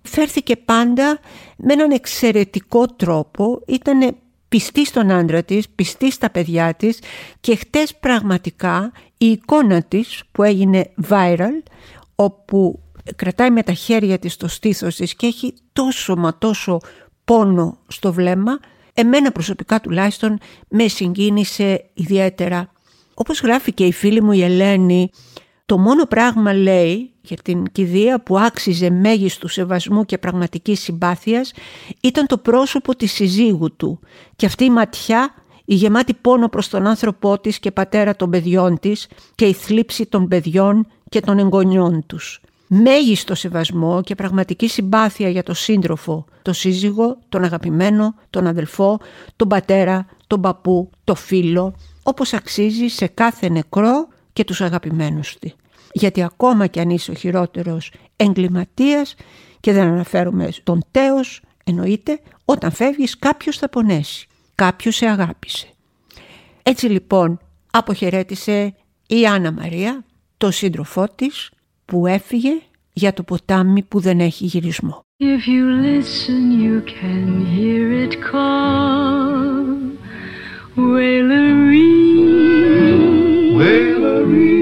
φέρθηκε 0.01 0.55
πάντα 0.55 1.19
με 1.57 1.73
έναν 1.73 1.91
εξαιρετικό 1.91 2.85
τρόπο, 2.85 3.61
ήταν 3.67 4.15
πιστή 4.49 4.85
στον 4.85 5.11
άντρα 5.11 5.43
της, 5.43 5.69
πιστή 5.69 6.11
στα 6.11 6.29
παιδιά 6.29 6.73
της 6.73 6.99
και 7.39 7.55
χτες 7.55 7.95
πραγματικά 7.95 8.91
η 9.17 9.25
εικόνα 9.25 9.81
της 9.81 10.23
που 10.31 10.43
έγινε 10.43 10.91
viral, 11.09 11.63
όπου 12.15 12.79
κρατάει 13.15 13.51
με 13.51 13.63
τα 13.63 13.73
χέρια 13.73 14.19
της 14.19 14.37
το 14.37 14.47
στήθος 14.47 14.95
της 14.95 15.15
και 15.15 15.27
έχει 15.27 15.53
τόσο 15.73 16.15
μα 16.15 16.37
τόσο 16.37 16.79
πόνο 17.25 17.77
στο 17.87 18.13
βλέμμα, 18.13 18.59
εμένα 18.93 19.31
προσωπικά 19.31 19.81
τουλάχιστον 19.81 20.37
με 20.69 20.87
συγκίνησε 20.87 21.89
ιδιαίτερα. 21.93 22.71
Όπως 23.13 23.41
γράφει 23.41 23.73
και 23.73 23.85
η 23.85 23.91
φίλη 23.91 24.21
μου 24.21 24.31
η 24.31 24.43
Ελένη, 24.43 25.09
το 25.65 25.77
μόνο 25.77 26.05
πράγμα 26.05 26.53
λέει 26.53 27.13
για 27.21 27.37
την 27.43 27.63
κηδεία 27.71 28.23
που 28.23 28.39
άξιζε 28.39 28.89
μέγιστου 28.89 29.47
σεβασμού 29.47 30.05
και 30.05 30.17
πραγματικής 30.17 30.79
συμπάθειας 30.79 31.51
ήταν 32.01 32.27
το 32.27 32.37
πρόσωπο 32.37 32.95
της 32.95 33.11
συζύγου 33.11 33.75
του 33.75 33.99
και 34.35 34.45
αυτή 34.45 34.63
η 34.63 34.69
ματιά 34.69 35.33
η 35.65 35.75
γεμάτη 35.75 36.13
πόνο 36.13 36.49
προς 36.49 36.69
τον 36.69 36.87
άνθρωπό 36.87 37.39
της 37.39 37.59
και 37.59 37.71
πατέρα 37.71 38.15
των 38.15 38.29
παιδιών 38.29 38.79
της 38.79 39.07
και 39.35 39.45
η 39.45 39.53
θλίψη 39.53 40.05
των 40.05 40.27
παιδιών 40.27 40.87
και 41.09 41.19
των 41.19 41.39
εγγονιών 41.39 42.05
τους 42.05 42.41
μέγιστο 42.71 43.35
σεβασμό 43.35 44.01
και 44.01 44.15
πραγματική 44.15 44.67
συμπάθεια 44.67 45.29
για 45.29 45.43
τον 45.43 45.55
σύντροφο, 45.55 46.25
τον 46.41 46.53
σύζυγο, 46.53 47.17
τον 47.29 47.43
αγαπημένο, 47.43 48.15
τον 48.29 48.47
αδελφό, 48.47 48.99
τον 49.35 49.47
πατέρα, 49.47 50.05
τον 50.27 50.41
παππού, 50.41 50.89
το 51.03 51.15
φίλο, 51.15 51.75
όπως 52.03 52.33
αξίζει 52.33 52.87
σε 52.87 53.07
κάθε 53.07 53.49
νεκρό 53.49 54.07
και 54.33 54.43
τους 54.43 54.61
αγαπημένους 54.61 55.37
του. 55.37 55.51
Γιατί 55.91 56.23
ακόμα 56.23 56.67
κι 56.67 56.79
αν 56.79 56.89
είσαι 56.89 57.11
ο 57.11 57.13
χειρότερος 57.13 57.91
εγκληματίας 58.15 59.15
και 59.59 59.71
δεν 59.71 59.87
αναφέρομαι 59.87 60.49
τον 60.63 60.81
τέος, 60.91 61.41
εννοείται, 61.63 62.19
όταν 62.45 62.71
φεύγεις 62.71 63.17
κάποιος 63.17 63.57
θα 63.57 63.69
πονέσει, 63.69 64.27
κάποιος 64.55 64.95
σε 64.95 65.05
αγάπησε. 65.05 65.67
Έτσι 66.63 66.85
λοιπόν 66.85 67.39
αποχαιρέτησε 67.71 68.73
η 69.07 69.25
Άννα 69.27 69.51
Μαρία, 69.51 70.03
το 70.37 70.51
σύντροφό 70.51 71.07
της, 71.15 71.49
που 71.89 72.07
έφυγε 72.07 72.51
για 72.93 73.13
το 73.13 73.23
ποτάμι 73.23 73.81
που 73.83 73.99
δεν 73.99 74.19
έχει 74.19 74.45
γυρισμό. 74.45 75.01
If 75.21 75.47
you 75.53 75.63
listen 75.87 76.41
you 76.63 76.75
can 76.97 77.25
hear 77.55 77.85
it 78.03 78.15
call 78.31 79.63
Wailery 80.93 81.95
Wailery 83.59 84.58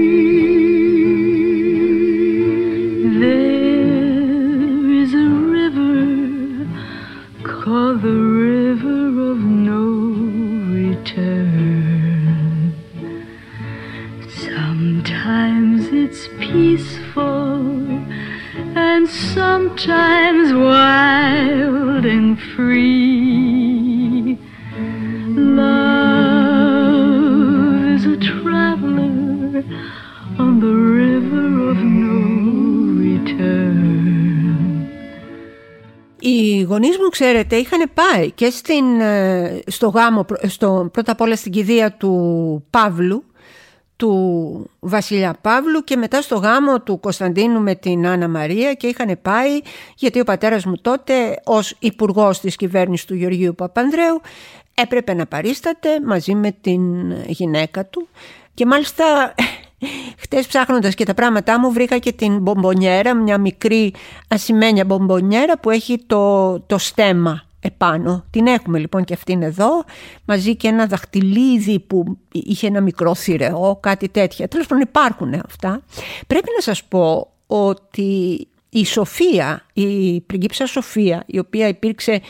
sometimes 19.68 20.48
wild 20.54 22.04
and 22.14 22.38
free. 22.52 24.38
Love 25.60 25.98
is 27.94 28.04
a 28.14 28.16
traveler 28.30 29.62
on 30.44 30.52
the 30.64 30.74
river 31.00 31.46
of 31.70 31.78
no 32.04 32.18
return. 33.04 33.86
Οι 36.20 36.60
γονείς 36.60 36.98
μου, 36.98 37.08
ξέρετε, 37.08 37.56
είχαν 37.56 37.90
πάει 37.94 38.30
και 38.30 38.50
στην, 38.50 39.00
ε, 39.00 39.62
στο 39.66 39.88
γάμο, 39.88 40.24
στο, 40.46 40.88
πρώτα 40.92 41.12
απ' 41.12 41.20
όλα 41.20 41.36
στην 41.36 41.52
κηδεία 41.52 41.92
του 41.92 42.64
Παύλου, 42.70 43.24
του 43.98 44.70
Βασιλιά 44.80 45.36
Παύλου 45.40 45.84
και 45.84 45.96
μετά 45.96 46.22
στο 46.22 46.36
γάμο 46.36 46.80
του 46.80 47.00
Κωνσταντίνου 47.00 47.60
με 47.60 47.74
την 47.74 48.06
Άννα 48.06 48.28
Μαρία 48.28 48.74
και 48.74 48.86
είχαν 48.86 49.18
πάει 49.22 49.60
γιατί 49.96 50.20
ο 50.20 50.24
πατέρας 50.24 50.64
μου 50.64 50.76
τότε 50.82 51.40
ως 51.44 51.76
υπουργός 51.78 52.40
της 52.40 52.56
κυβέρνησης 52.56 53.06
του 53.06 53.14
Γεωργίου 53.14 53.54
Παπανδρέου 53.54 54.20
έπρεπε 54.74 55.14
να 55.14 55.26
παρίσταται 55.26 55.88
μαζί 56.04 56.34
με 56.34 56.56
την 56.60 57.12
γυναίκα 57.26 57.86
του. 57.86 58.08
Και 58.54 58.66
μάλιστα 58.66 59.34
χτες 60.22 60.46
ψάχνοντας 60.46 60.94
και 60.94 61.04
τα 61.04 61.14
πράγματά 61.14 61.58
μου 61.58 61.72
βρήκα 61.72 61.98
και 61.98 62.12
την 62.12 62.38
μπομπονιέρα, 62.38 63.14
μια 63.14 63.38
μικρή 63.38 63.94
ασημένια 64.28 64.84
μπομπονιέρα 64.84 65.58
που 65.58 65.70
έχει 65.70 65.98
το, 66.06 66.60
το 66.60 66.78
στέμα 66.78 67.47
επάνω. 67.60 68.24
Την 68.30 68.46
έχουμε 68.46 68.78
λοιπόν 68.78 69.04
και 69.04 69.14
αυτήν 69.14 69.42
εδώ, 69.42 69.84
μαζί 70.24 70.56
και 70.56 70.68
ένα 70.68 70.86
δαχτυλίδι 70.86 71.80
που 71.80 72.18
είχε 72.32 72.66
ένα 72.66 72.80
μικρό 72.80 73.14
θηρεό, 73.14 73.78
κάτι 73.82 74.08
τέτοια. 74.08 74.48
Τέλος 74.48 74.66
πάντων 74.66 74.82
υπάρχουν 74.82 75.34
αυτά. 75.34 75.82
Πρέπει 76.26 76.48
να 76.56 76.62
σας 76.62 76.84
πω 76.84 77.32
ότι 77.46 78.46
η 78.70 78.84
Σοφία, 78.84 79.66
η 79.72 80.20
πριγκίψα 80.20 80.66
Σοφία, 80.66 81.22
η 81.26 81.38
οποία 81.38 81.68
υπήρξε 81.68 82.20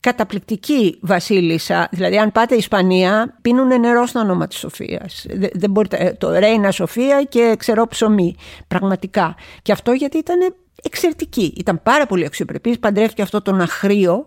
καταπληκτική 0.00 0.98
βασίλισσα. 1.00 1.88
Δηλαδή, 1.90 2.18
αν 2.18 2.32
πάτε 2.32 2.54
Ισπανία, 2.54 3.38
πίνουν 3.42 3.80
νερό 3.80 4.06
στο 4.06 4.20
όνομα 4.20 4.46
της 4.46 4.58
Σοφίας. 4.58 5.26
Δεν 5.52 5.70
μπορείτε, 5.70 5.96
ε, 5.96 6.12
το 6.12 6.32
Ρέινα 6.38 6.70
Σοφία 6.70 7.22
και 7.22 7.54
ξερό 7.58 7.86
ψωμί. 7.86 8.34
Πραγματικά. 8.68 9.34
Και 9.62 9.72
αυτό 9.72 9.92
γιατί 9.92 10.18
ήταν 10.18 10.54
εξαιρετική. 10.82 11.54
Ήταν 11.56 11.82
πάρα 11.82 12.06
πολύ 12.06 12.24
αξιοπρεπής. 12.24 12.78
Παντρεύτηκε 12.78 13.22
αυτό 13.22 13.42
τον 13.42 13.60
αχρίο 13.60 14.26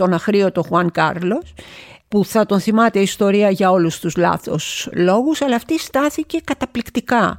τον 0.00 0.12
αχρίωτο 0.12 0.62
Χουάν 0.62 0.90
Κάρλος 0.90 1.54
που 2.08 2.24
θα 2.24 2.46
τον 2.46 2.60
θυμάται 2.60 2.98
η 2.98 3.02
ιστορία 3.02 3.50
για 3.50 3.70
όλους 3.70 3.98
τους 3.98 4.16
λάθος 4.16 4.88
λόγους 4.92 5.42
αλλά 5.42 5.56
αυτή 5.56 5.78
στάθηκε 5.78 6.40
καταπληκτικά. 6.44 7.38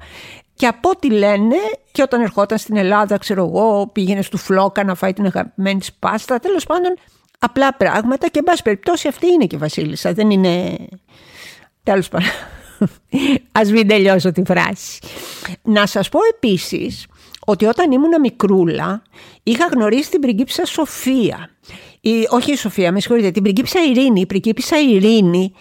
Και 0.54 0.67
από 0.67 0.89
ό,τι 0.89 1.12
λένε 1.12 1.56
και 1.91 2.02
όταν 2.02 2.21
ερχόταν 2.21 2.58
στην 2.58 2.78
Ελλάδα 2.78 3.17
ξέρω 3.17 3.45
εγώ 3.45 3.88
πήγαινε 3.88 4.21
στο 4.21 4.38
Φλόκα 4.38 4.84
να 4.84 4.95
φάει 4.95 5.13
την 5.13 5.26
αγαπημένη 5.26 5.80
της 5.80 5.93
πάστα 5.93 6.39
τέλος 6.39 6.65
πάντων 6.65 6.93
απλά 7.39 7.74
πράγματα 7.74 8.28
και 8.28 8.39
εν 8.39 8.43
πάση 8.43 8.62
περιπτώσει 8.62 9.08
αυτή 9.08 9.28
είναι 9.28 9.45
και 9.45 9.56
η 9.56 9.60
Βασίλισσα 9.60 10.13
δεν 10.13 10.30
είναι 10.30 10.78
τέλος 11.84 12.10
πάντων 12.10 12.30
ας 13.62 13.71
μην 13.71 13.88
τελειώσω 13.88 14.32
τη 14.32 14.41
φράση. 14.45 15.00
Να 15.63 15.86
σας 15.86 16.10
πω 16.10 16.19
επίσης 16.36 17.06
ότι 17.45 17.65
όταν 17.65 17.91
ήμουν 17.91 18.19
μικρούλα 18.21 19.02
είχα 19.43 19.65
γνωρίσει 19.65 20.10
την 20.10 20.19
πριγκίψα 20.19 20.65
Σοφία 20.65 21.50
η, 22.01 22.27
όχι 22.29 22.51
η 22.51 22.55
Σοφία, 22.55 22.91
με 22.91 22.99
συγχωρείτε, 22.99 23.31
την 23.31 23.43
πριγκίπισσα 23.43 23.83
Ειρήνη. 23.83 24.21
Η 24.21 24.25
πριγκίπισσα 24.25 24.79
Ειρήνη, 24.79 25.53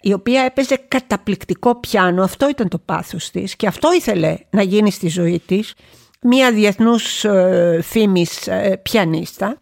η 0.00 0.12
οποία 0.12 0.42
έπαιζε 0.42 0.76
καταπληκτικό 0.88 1.80
πιάνο, 1.80 2.22
αυτό 2.22 2.48
ήταν 2.48 2.68
το 2.68 2.78
πάθος 2.78 3.30
της 3.30 3.56
και 3.56 3.66
αυτό 3.66 3.92
ήθελε 3.92 4.36
να 4.50 4.62
γίνει 4.62 4.90
στη 4.90 5.08
ζωή 5.08 5.42
της, 5.46 5.74
μία 6.22 6.52
διεθνούς 6.52 7.24
ε, 7.24 7.80
φήμης 7.82 8.46
ε, 8.46 8.80
πιανίστα. 8.82 9.60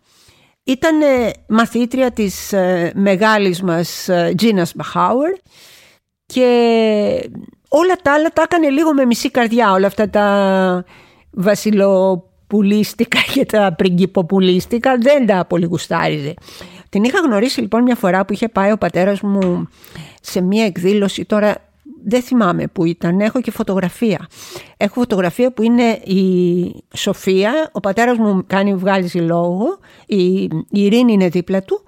Ήταν 0.65 1.03
ε, 1.03 1.31
μαθήτρια 1.49 2.11
της 2.11 2.53
ε, 2.53 2.93
μεγάλης 2.95 3.63
μας 3.63 4.09
ε, 4.09 4.33
Τζίνας 4.37 4.73
Μπαχάουερ 4.75 5.33
και 6.27 7.31
όλα 7.69 7.95
τα 8.03 8.13
άλλα 8.13 8.29
τα 8.29 8.43
έκανε 8.43 8.69
λίγο 8.69 8.93
με 8.93 9.05
μισή 9.05 9.31
καρδιά, 9.31 9.73
όλα 9.73 9.87
αυτά 9.87 10.11
τα 10.11 10.85
βασιλο 11.31 12.23
πουλίστηκα 12.47 13.19
και 13.35 13.45
τα 13.45 13.75
πριγκυποπουλίστηκα 13.77 14.97
δεν 14.99 15.27
τα 15.27 15.45
πολύ 15.49 15.65
γουστάριζε. 15.65 16.35
Την 16.89 17.05
είχα 17.05 17.19
γνωρίσει 17.19 17.61
λοιπόν 17.61 17.83
μια 17.83 17.95
φορά 17.95 18.25
που 18.25 18.33
είχε 18.33 18.49
πάει 18.49 18.73
ο 18.73 18.79
πατέρας 18.79 19.21
μου 19.21 19.69
σε 20.21 20.41
μια 20.41 20.65
εκδήλωση 20.65 21.25
τώρα 21.25 21.67
δεν 22.09 22.23
θυμάμαι 22.23 22.67
που 22.67 22.85
ήταν, 22.85 23.21
έχω 23.21 23.41
και 23.41 23.51
φωτογραφία. 23.51 24.27
Έχω 24.77 24.95
φωτογραφία 24.95 25.53
που 25.53 25.63
είναι 25.63 25.91
η 25.93 26.85
Σοφία, 26.95 27.71
ο 27.73 27.81
πατέρας 27.81 28.17
μου 28.19 28.45
κάνει 28.47 28.75
βγάλιζε 28.75 29.21
λόγο, 29.21 29.79
η, 30.07 30.43
η 30.43 30.51
Ειρήνη 30.71 31.13
είναι 31.13 31.29
δίπλα 31.29 31.63
του 31.63 31.83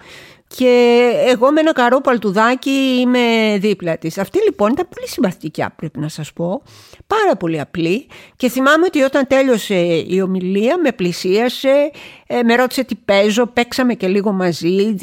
και 0.57 1.11
εγώ 1.27 1.53
με 1.53 1.61
ένα 1.61 1.73
καρό 1.73 2.01
παλτουδάκι 2.01 2.71
είμαι 3.01 3.57
δίπλα 3.59 3.99
της. 3.99 4.19
Αυτή 4.19 4.39
λοιπόν 4.45 4.73
ήταν 4.73 4.89
πολύ 4.95 5.09
συμπαθητική 5.09 5.65
πρέπει 5.77 5.99
να 5.99 6.09
σας 6.09 6.33
πω. 6.33 6.63
Πάρα 7.07 7.37
πολύ 7.37 7.61
απλή 7.61 8.07
και 8.37 8.49
θυμάμαι 8.49 8.85
ότι 8.87 9.03
όταν 9.03 9.27
τέλειωσε 9.27 9.75
η 10.07 10.21
ομιλία 10.21 10.79
με 10.79 10.93
πλησίασε, 10.93 11.91
ε, 12.27 12.43
με 12.43 12.55
ρώτησε 12.55 12.85
τι 12.85 12.95
παίζω, 12.95 13.47
παίξαμε 13.47 13.95
και 13.95 14.09
λίγο 14.09 14.33
μαζί. 14.33 14.95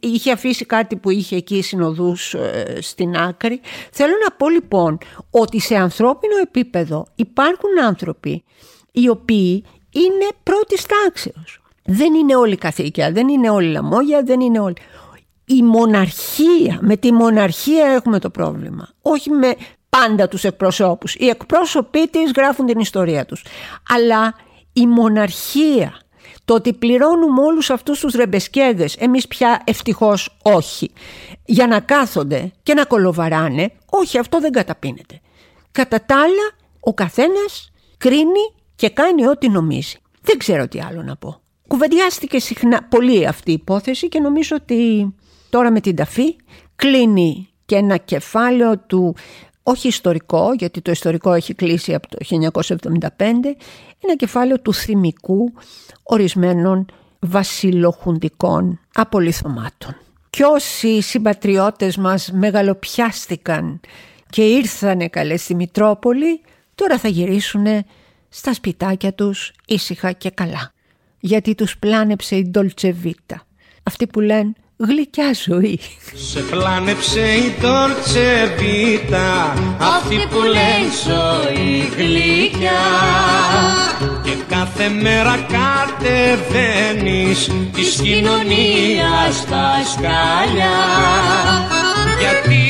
Είχε 0.00 0.32
αφήσει 0.32 0.64
κάτι 0.64 0.96
που 0.96 1.10
είχε 1.10 1.36
εκεί 1.36 1.62
συνοδούς 1.62 2.34
ε, 2.34 2.78
στην 2.80 3.16
άκρη. 3.16 3.60
Θέλω 3.92 4.12
να 4.24 4.34
πω 4.34 4.48
λοιπόν 4.48 4.98
ότι 5.30 5.60
σε 5.60 5.76
ανθρώπινο 5.76 6.36
επίπεδο 6.42 7.06
υπάρχουν 7.14 7.70
άνθρωποι 7.86 8.44
οι 8.92 9.08
οποίοι 9.08 9.64
είναι 9.90 10.26
πρώτης 10.42 10.86
τάξεως. 10.86 11.60
Δεν 11.92 12.14
είναι 12.14 12.36
όλοι 12.36 12.56
καθήκια, 12.56 13.12
δεν 13.12 13.28
είναι 13.28 13.50
όλοι 13.50 13.70
λαμόγια, 13.70 14.22
δεν 14.22 14.40
είναι 14.40 14.60
όλοι. 14.60 14.76
Η 15.44 15.62
μοναρχία, 15.62 16.78
με 16.80 16.96
τη 16.96 17.12
μοναρχία 17.12 17.86
έχουμε 17.86 18.18
το 18.18 18.30
πρόβλημα. 18.30 18.88
Όχι 19.02 19.30
με 19.30 19.54
πάντα 19.88 20.28
τους 20.28 20.44
εκπροσώπους. 20.44 21.14
Οι 21.14 21.28
εκπρόσωποι 21.28 22.08
της 22.08 22.32
γράφουν 22.36 22.66
την 22.66 22.78
ιστορία 22.78 23.24
τους. 23.26 23.44
Αλλά 23.88 24.34
η 24.72 24.86
μοναρχία, 24.86 26.00
το 26.44 26.54
ότι 26.54 26.72
πληρώνουμε 26.72 27.42
όλους 27.42 27.70
αυτούς 27.70 28.00
τους 28.00 28.14
ρεμπεσκέδες, 28.14 28.96
εμείς 28.96 29.28
πια 29.28 29.62
ευτυχώς 29.64 30.38
όχι, 30.42 30.90
για 31.44 31.66
να 31.66 31.80
κάθονται 31.80 32.52
και 32.62 32.74
να 32.74 32.84
κολοβαράνε, 32.84 33.72
όχι 33.86 34.18
αυτό 34.18 34.40
δεν 34.40 34.52
καταπίνεται. 34.52 35.20
Κατά 35.72 36.04
τα 36.06 36.16
άλλα, 36.16 36.50
ο 36.80 36.94
καθένας 36.94 37.72
κρίνει 37.98 38.54
και 38.76 38.90
κάνει 38.90 39.26
ό,τι 39.26 39.48
νομίζει. 39.48 39.96
Δεν 40.22 40.38
ξέρω 40.38 40.68
τι 40.68 40.80
άλλο 40.80 41.02
να 41.02 41.16
πω. 41.16 41.40
Κουβεντιάστηκε 41.70 42.38
συχνά 42.38 42.82
πολύ 42.82 43.26
αυτή 43.26 43.50
η 43.50 43.54
υπόθεση 43.54 44.08
και 44.08 44.20
νομίζω 44.20 44.56
ότι 44.56 45.14
τώρα 45.50 45.70
με 45.70 45.80
την 45.80 45.96
ταφή 45.96 46.36
κλείνει 46.76 47.48
και 47.66 47.76
ένα 47.76 47.96
κεφάλαιο 47.96 48.78
του 48.78 49.16
όχι 49.62 49.88
ιστορικό, 49.88 50.52
γιατί 50.58 50.80
το 50.80 50.90
ιστορικό 50.90 51.32
έχει 51.32 51.54
κλείσει 51.54 51.94
από 51.94 52.08
το 52.08 52.16
1975, 52.20 53.08
ένα 54.00 54.16
κεφάλαιο 54.16 54.60
του 54.60 54.74
θυμικού 54.74 55.52
ορισμένων 56.02 56.86
βασιλοχουντικών 57.20 58.80
απολυθωμάτων. 58.94 59.96
Κι 60.30 60.42
όσοι 60.42 61.00
συμπατριώτες 61.00 61.96
μας 61.96 62.30
μεγαλοπιάστηκαν 62.32 63.80
και 64.30 64.42
ήρθανε 64.42 65.08
καλές 65.08 65.42
στη 65.42 65.54
Μητρόπολη, 65.54 66.40
τώρα 66.74 66.98
θα 66.98 67.08
γυρίσουν 67.08 67.66
στα 68.28 68.54
σπιτάκια 68.54 69.12
τους 69.12 69.52
ήσυχα 69.66 70.12
και 70.12 70.30
καλά. 70.30 70.72
Γιατί 71.20 71.54
τους 71.54 71.78
πλάνεψε 71.78 72.36
η 72.36 72.46
Ντολτσεβίτα. 72.50 73.42
Αυτοί 73.82 74.06
που 74.06 74.20
λένε 74.20 74.52
γλυκιά 74.76 75.34
ζωή. 75.46 75.80
Σε 76.14 76.40
πλάνεψε 76.40 77.20
η 77.20 77.54
Ντολτσεβίτα, 77.60 79.54
αυτή 79.78 80.26
που 80.30 80.42
λένε 80.42 80.90
ζωή 81.06 81.88
γλυκιά. 81.96 82.82
Και 84.24 84.34
κάθε 84.48 84.88
μέρα 84.88 85.46
κατεβαίνεις 85.48 87.50
της 87.74 88.00
κοινωνίας 88.02 89.36
στα 89.36 89.72
σκάλια. 89.92 90.76
Γιατί, 92.20 92.62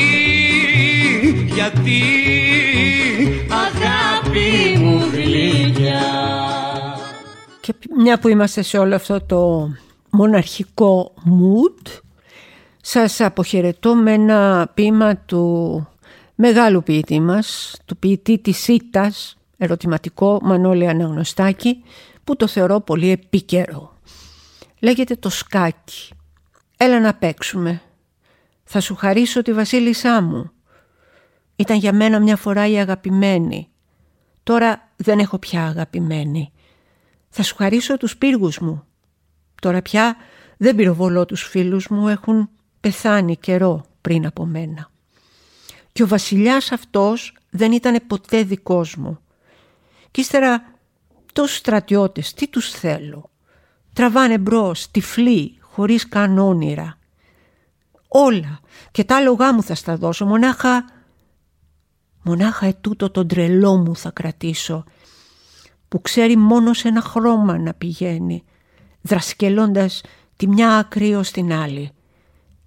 γιατί 1.53 2.30
Και 7.61 7.73
μια 7.97 8.19
που 8.19 8.27
είμαστε 8.27 8.61
σε 8.61 8.77
όλο 8.77 8.95
αυτό 8.95 9.21
το 9.21 9.69
μοναρχικό 10.09 11.13
mood, 11.25 12.01
σας 12.81 13.21
αποχαιρετώ 13.21 13.95
με 13.95 14.13
ένα 14.13 14.71
ποίημα 14.73 15.17
του 15.17 15.87
μεγάλου 16.35 16.83
ποιητή 16.83 17.19
μας, 17.19 17.77
του 17.85 17.97
ποιητή 17.97 18.39
της 18.39 18.67
Ήτας, 18.67 19.37
ερωτηματικό 19.57 20.39
Μανώλη 20.41 20.87
Αναγνωστάκη, 20.87 21.83
που 22.23 22.35
το 22.35 22.47
θεωρώ 22.47 22.79
πολύ 22.79 23.09
επίκαιρο. 23.09 23.95
Λέγεται 24.79 25.15
το 25.15 25.29
σκάκι. 25.29 26.13
Έλα 26.77 26.99
να 26.99 27.13
παίξουμε. 27.13 27.81
Θα 28.63 28.79
σου 28.79 28.95
χαρίσω 28.95 29.41
τη 29.41 29.53
βασίλισσά 29.53 30.21
μου. 30.21 30.51
Ήταν 31.55 31.77
για 31.77 31.93
μένα 31.93 32.19
μια 32.19 32.35
φορά 32.35 32.67
η 32.67 32.79
αγαπημένη. 32.79 33.69
Τώρα 34.43 34.91
δεν 34.95 35.19
έχω 35.19 35.37
πια 35.37 35.65
αγαπημένη. 35.65 36.51
Θα 37.33 37.43
σου 37.43 37.55
χαρίσω 37.55 37.97
τους 37.97 38.17
πύργους 38.17 38.59
μου. 38.59 38.83
Τώρα 39.61 39.81
πια 39.81 40.15
δεν 40.57 40.75
πυροβολώ 40.75 41.25
τους 41.25 41.43
φίλους 41.43 41.87
μου, 41.87 42.07
έχουν 42.07 42.49
πεθάνει 42.79 43.37
καιρό 43.37 43.85
πριν 44.01 44.25
από 44.25 44.45
μένα. 44.45 44.89
Και 45.91 46.03
ο 46.03 46.07
βασιλιάς 46.07 46.71
αυτός 46.71 47.37
δεν 47.49 47.71
ήταν 47.71 48.01
ποτέ 48.07 48.43
δικός 48.43 48.95
μου. 48.95 49.19
Κι 50.11 50.21
ύστερα 50.21 50.63
τόσους 51.33 51.57
στρατιώτες, 51.57 52.33
τι 52.33 52.47
τους 52.47 52.71
θέλω. 52.71 53.29
Τραβάνε 53.93 54.37
μπρος, 54.37 54.91
τυφλοί, 54.91 55.57
χωρίς 55.59 56.09
καν 56.09 56.37
όνειρα. 56.37 56.97
Όλα 58.07 58.59
και 58.91 59.03
τα 59.03 59.17
άλογά 59.17 59.53
μου 59.53 59.63
θα 59.63 59.75
στα 59.75 59.97
δώσω, 59.97 60.25
μονάχα... 60.25 60.85
Μονάχα 62.23 62.65
ετούτο 62.65 63.09
τον 63.09 63.27
τρελό 63.27 63.75
μου 63.75 63.95
θα 63.95 64.11
κρατήσω, 64.11 64.83
που 65.91 66.01
ξέρει 66.01 66.35
μόνος 66.35 66.77
σε 66.77 66.87
ένα 66.87 67.01
χρώμα 67.01 67.57
να 67.57 67.73
πηγαίνει, 67.73 68.43
δρασκελώντας 69.01 70.01
τη 70.35 70.47
μια 70.47 70.77
άκρη 70.77 71.15
ως 71.15 71.31
την 71.31 71.53
άλλη, 71.53 71.91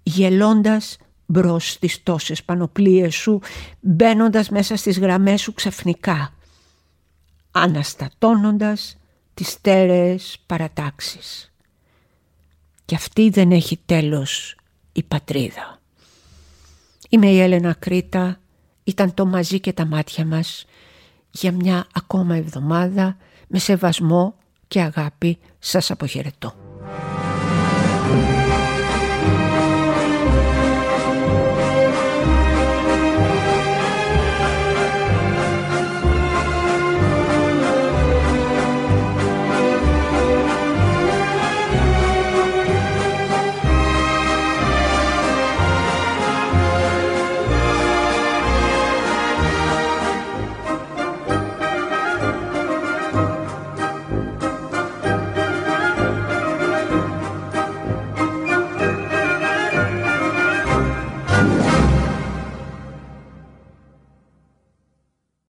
γελώντας 0.03 0.97
μπρος 1.25 1.71
στις 1.71 2.03
τόσες 2.03 2.43
πανοπλίες 2.43 3.15
σου, 3.15 3.39
μπαίνοντας 3.79 4.49
μέσα 4.49 4.75
στις 4.75 4.99
γραμμές 4.99 5.41
σου 5.41 5.53
ξαφνικά, 5.53 6.33
αναστατώνοντας 7.51 8.97
τις 9.33 9.47
στέρεες 9.47 10.37
παρατάξεις. 10.45 11.53
Και 12.85 12.95
αυτή 12.95 13.29
δεν 13.29 13.51
έχει 13.51 13.79
τέλος 13.85 14.57
η 14.91 15.03
πατρίδα. 15.03 15.81
Είμαι 17.09 17.27
η 17.27 17.39
Έλενα 17.39 17.73
Κρήτα, 17.73 18.39
ήταν 18.83 19.13
το 19.13 19.25
μαζί 19.25 19.59
και 19.59 19.73
τα 19.73 19.85
μάτια 19.85 20.25
μας 20.25 20.65
για 21.35 21.51
μια 21.51 21.85
ακόμα 21.93 22.35
εβδομάδα 22.35 23.17
με 23.47 23.59
σεβασμό 23.59 24.35
και 24.67 24.81
αγάπη 24.81 25.37
σας 25.59 25.91
αποχαιρετώ. 25.91 26.64